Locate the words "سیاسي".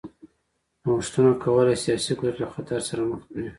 1.85-2.11